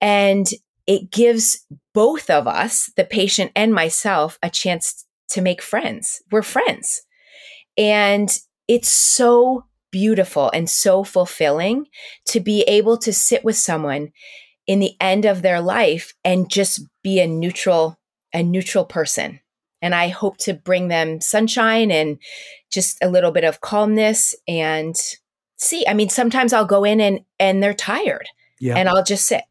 [0.00, 0.46] And
[0.86, 6.22] it gives both of us, the patient and myself, a chance to make friends.
[6.30, 7.02] We're friends.
[7.76, 8.36] And
[8.68, 11.86] it's so beautiful and so fulfilling
[12.26, 14.12] to be able to sit with someone
[14.66, 17.98] in the end of their life and just be a neutral
[18.34, 19.40] a neutral person
[19.80, 22.18] and i hope to bring them sunshine and
[22.70, 24.96] just a little bit of calmness and
[25.56, 28.28] see i mean sometimes i'll go in and and they're tired
[28.60, 28.74] yeah.
[28.76, 29.44] and i'll just sit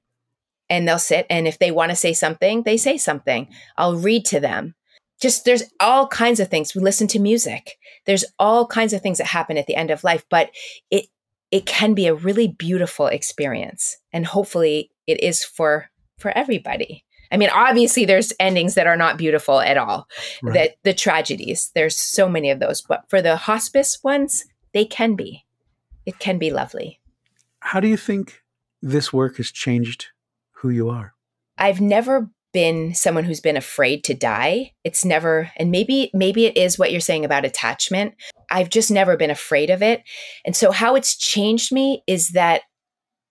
[0.70, 3.48] and they'll sit and if they want to say something they say something.
[3.78, 4.76] I'll read to them.
[5.22, 6.76] Just there's all kinds of things.
[6.76, 7.78] We listen to music.
[8.06, 10.52] There's all kinds of things that happen at the end of life but
[10.90, 11.06] it
[11.52, 17.04] it can be a really beautiful experience and hopefully it is for for everybody.
[17.32, 20.08] I mean obviously there's endings that are not beautiful at all
[20.44, 20.54] right.
[20.54, 25.16] that the tragedies there's so many of those but for the hospice ones they can
[25.16, 25.46] be.
[26.06, 27.00] It can be lovely.
[27.62, 28.44] How do you think
[28.82, 30.10] this work has changed
[30.56, 31.14] who you are
[31.58, 34.72] i've never been someone who's been afraid to die.
[34.86, 38.14] It's never, and maybe, maybe it is what you're saying about attachment.
[38.50, 40.04] I've just never been afraid of it.
[40.46, 42.62] And so, how it's changed me is that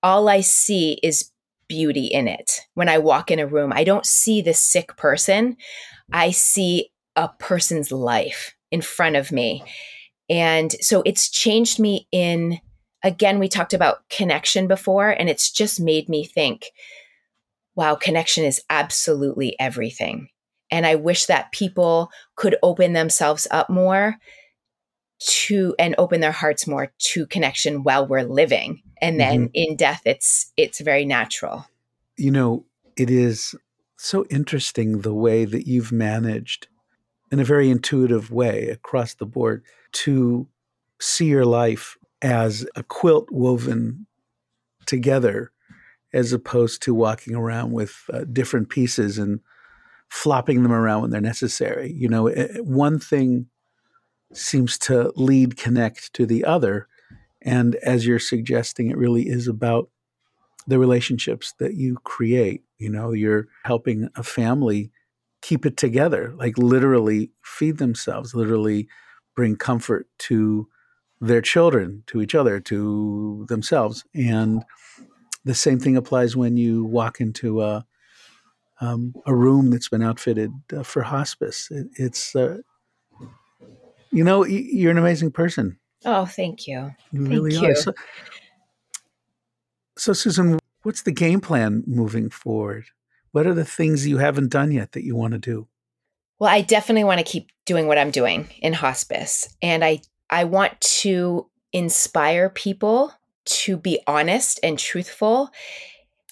[0.02, 1.30] all I see is
[1.68, 2.60] beauty in it.
[2.74, 5.56] When I walk in a room, I don't see the sick person,
[6.12, 9.64] I see a person's life in front of me.
[10.28, 12.60] And so, it's changed me in,
[13.02, 16.66] again, we talked about connection before, and it's just made me think
[17.74, 20.28] wow, connection is absolutely everything.
[20.70, 24.16] And I wish that people could open themselves up more
[25.20, 28.82] to and open their hearts more to connection while we're living.
[29.00, 29.50] And then mm-hmm.
[29.54, 31.66] in death it's it's very natural.
[32.16, 32.64] You know,
[32.96, 33.54] it is
[33.96, 36.68] so interesting the way that you've managed
[37.30, 40.46] in a very intuitive way across the board to
[41.00, 44.06] see your life as a quilt woven
[44.86, 45.50] together
[46.14, 49.40] as opposed to walking around with uh, different pieces and
[50.08, 51.92] flopping them around when they're necessary.
[51.92, 53.46] You know, it, one thing
[54.32, 56.86] seems to lead connect to the other.
[57.42, 59.90] And as you're suggesting, it really is about
[60.68, 62.62] the relationships that you create.
[62.78, 64.92] You know, you're helping a family
[65.42, 68.88] keep it together, like literally feed themselves, literally
[69.34, 70.68] bring comfort to
[71.20, 74.04] their children, to each other, to themselves.
[74.14, 74.64] And
[75.44, 77.86] the same thing applies when you walk into a
[78.80, 81.68] um, a room that's been outfitted uh, for hospice.
[81.70, 82.58] It, it's uh,
[84.10, 85.78] you know you're an amazing person.
[86.04, 86.94] Oh, thank you.
[87.12, 87.70] You thank really you.
[87.70, 87.74] are.
[87.74, 87.92] So,
[89.96, 92.86] so, Susan, what's the game plan moving forward?
[93.32, 95.68] What are the things you haven't done yet that you want to do?
[96.38, 100.44] Well, I definitely want to keep doing what I'm doing in hospice, and I I
[100.44, 103.12] want to inspire people
[103.46, 105.50] to be honest and truthful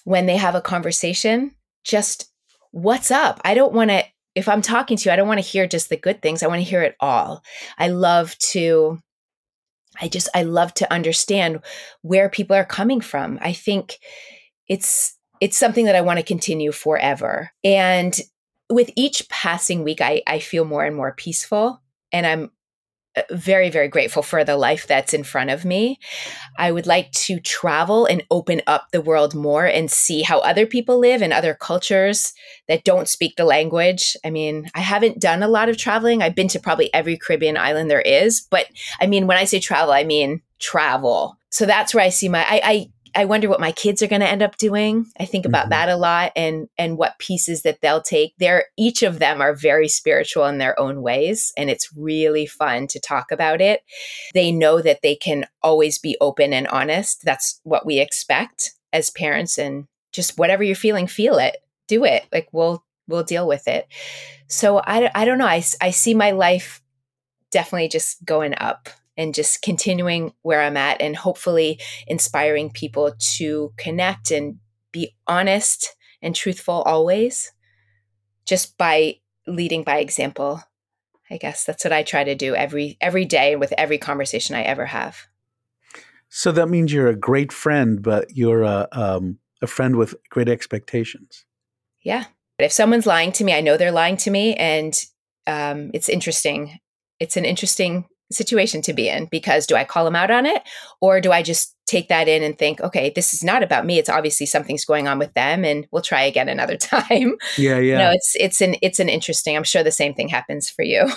[0.03, 1.55] when they have a conversation.
[1.83, 2.31] Just
[2.71, 3.39] what's up?
[3.43, 4.03] I don't want to,
[4.35, 6.41] if I'm talking to you, I don't want to hear just the good things.
[6.41, 7.43] I want to hear it all.
[7.77, 8.99] I love to,
[10.01, 11.59] I just, I love to understand
[12.01, 13.37] where people are coming from.
[13.41, 13.99] I think
[14.67, 17.51] it's, it's something that I want to continue forever.
[17.63, 18.19] And
[18.69, 21.81] with each passing week, I, I feel more and more peaceful.
[22.11, 22.51] And I'm
[23.31, 25.99] very, very grateful for the life that's in front of me.
[26.57, 30.65] I would like to travel and open up the world more and see how other
[30.65, 32.33] people live in other cultures
[32.67, 34.17] that don't speak the language.
[34.25, 36.21] I mean, I haven't done a lot of traveling.
[36.21, 38.67] I've been to probably every Caribbean island there is, but
[38.99, 41.37] I mean, when I say travel, I mean travel.
[41.49, 44.21] So that's where I see my, I, I I wonder what my kids are going
[44.21, 45.05] to end up doing.
[45.19, 45.69] I think about mm-hmm.
[45.71, 48.33] that a lot and and what pieces that they'll take.
[48.37, 52.87] They're each of them are very spiritual in their own ways and it's really fun
[52.87, 53.81] to talk about it.
[54.33, 57.23] They know that they can always be open and honest.
[57.23, 61.57] That's what we expect as parents and just whatever you're feeling feel it.
[61.87, 62.25] Do it.
[62.31, 63.87] Like we'll we'll deal with it.
[64.47, 65.47] So I I don't know.
[65.47, 66.81] I I see my life
[67.51, 73.73] definitely just going up and just continuing where I'm at and hopefully inspiring people to
[73.77, 74.59] connect and
[74.91, 77.51] be honest and truthful always
[78.45, 79.15] just by
[79.47, 80.61] leading by example.
[81.29, 84.63] I guess that's what I try to do every every day with every conversation I
[84.63, 85.17] ever have.
[86.29, 90.49] So that means you're a great friend, but you're a um, a friend with great
[90.49, 91.45] expectations.
[92.01, 92.25] Yeah.
[92.59, 94.93] If someone's lying to me, I know they're lying to me, and
[95.47, 96.79] um, it's interesting.
[97.19, 100.63] It's an interesting situation to be in because do I call them out on it
[101.01, 103.99] or do I just take that in and think, okay, this is not about me.
[103.99, 107.35] It's obviously something's going on with them, and we'll try again another time.
[107.57, 107.97] Yeah, yeah.
[107.97, 109.55] No, it's it's an it's an interesting.
[109.55, 111.09] I'm sure the same thing happens for you.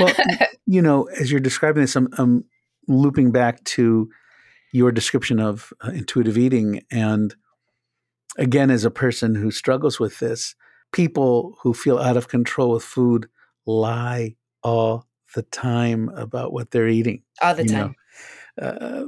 [0.00, 0.14] well,
[0.66, 2.44] you know, as you're describing this, I'm, I'm
[2.88, 4.10] looping back to
[4.72, 7.34] your description of uh, intuitive eating, and
[8.36, 10.54] again, as a person who struggles with this,
[10.92, 13.28] people who feel out of control with food
[13.66, 17.22] lie all the time about what they're eating.
[17.40, 17.94] All the time.
[18.60, 19.04] Uh,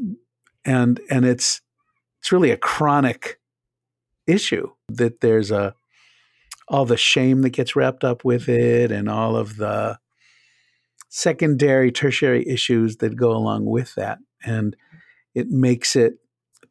[0.64, 1.61] and and it's
[2.20, 3.39] it's really a chronic
[4.27, 5.75] issue that there's a
[6.68, 9.99] all the shame that gets wrapped up with it and all of the
[11.11, 14.75] secondary tertiary issues that go along with that and
[15.35, 16.14] it makes it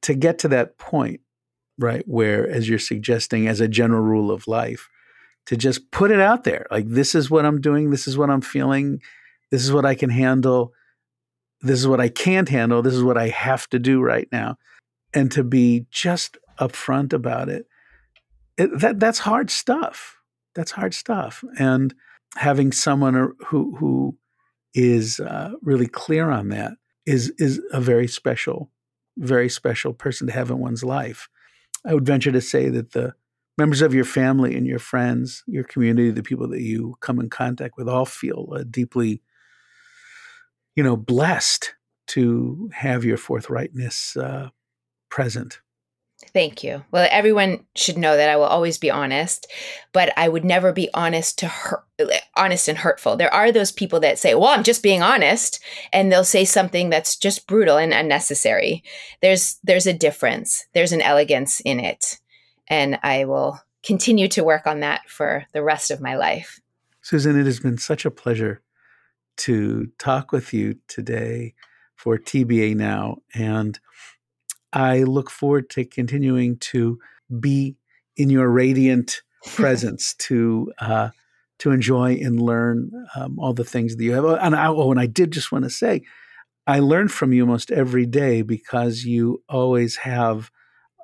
[0.02, 1.22] to get to that point
[1.78, 4.90] right where as you're suggesting as a general rule of life
[5.46, 8.30] to just put it out there like this is what i'm doing this is what
[8.30, 9.00] i'm feeling
[9.54, 10.74] this is what i can handle
[11.64, 12.82] this is what I can't handle.
[12.82, 14.58] This is what I have to do right now.
[15.14, 17.66] And to be just upfront about it,
[18.58, 20.18] it that that's hard stuff.
[20.56, 21.44] That's hard stuff.
[21.58, 21.96] And
[22.36, 24.18] having someone who who
[24.74, 26.74] is uh, really clear on that
[27.06, 28.70] is is a very special,
[29.18, 31.30] very special person to have in one's life.
[31.86, 33.14] I would venture to say that the
[33.58, 37.30] members of your family and your friends, your community, the people that you come in
[37.30, 39.22] contact with, all feel uh, deeply
[40.76, 41.74] you know, blessed
[42.08, 44.50] to have your forthrightness uh,
[45.10, 45.60] present.
[46.34, 46.84] Thank you.
[46.92, 49.52] Well, everyone should know that I will always be honest,
[49.92, 51.84] but I would never be honest to hurt,
[52.38, 53.18] honest and hurtful.
[53.18, 55.60] There are those people that say, "Well, I'm just being honest,"
[55.92, 58.84] and they'll say something that's just brutal and unnecessary.
[59.22, 60.66] There's there's a difference.
[60.74, 62.20] There's an elegance in it,
[62.68, 66.60] and I will continue to work on that for the rest of my life.
[67.02, 68.62] Susan, it has been such a pleasure
[69.38, 71.54] to talk with you today
[71.96, 73.18] for TBA Now.
[73.34, 73.80] And
[74.72, 77.00] I look forward to continuing to
[77.40, 77.76] be
[78.18, 79.22] in your radiant
[79.56, 81.10] presence to uh,
[81.60, 84.26] to enjoy and learn um, all the things that you have.
[84.26, 86.02] And I, oh, and I did just want to say,
[86.66, 90.50] I learn from you almost every day because you always have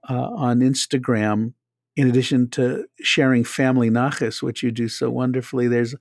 [0.10, 1.54] uh, on Instagram,
[1.96, 5.68] in addition to sharing family nachas, which you do so wonderfully.
[5.68, 5.96] There's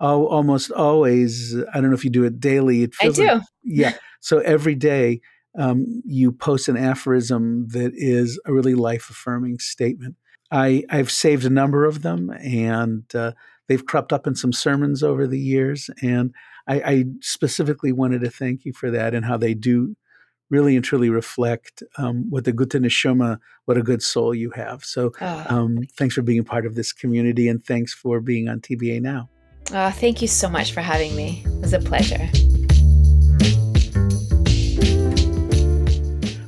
[0.00, 1.54] oh, almost always.
[1.72, 2.82] I don't know if you do it daily.
[2.82, 3.26] It I do.
[3.26, 3.94] Like, yeah.
[4.22, 5.22] So every day
[5.58, 10.16] um, you post an aphorism that is a really life affirming statement.
[10.50, 13.32] I, I've saved a number of them, and uh,
[13.66, 15.88] they've cropped up in some sermons over the years.
[16.02, 16.34] And
[16.66, 19.96] I, I, specifically wanted to thank you for that and how they do
[20.50, 24.84] really and truly reflect um, what the Gute Neshama, what a good soul you have.
[24.84, 25.46] So oh.
[25.48, 29.00] um, thanks for being a part of this community, and thanks for being on TBA
[29.00, 29.30] now.
[29.72, 31.42] Oh, thank you so much for having me.
[31.46, 32.28] It was a pleasure.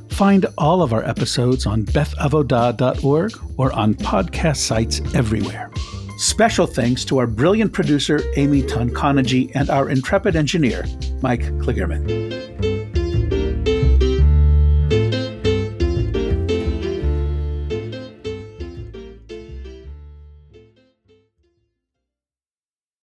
[0.09, 5.71] Find all of our episodes on bethavodah.org or on podcast sites everywhere.
[6.17, 10.85] Special thanks to our brilliant producer, Amy Tonkonagy, and our intrepid engineer,
[11.21, 12.72] Mike Kligerman.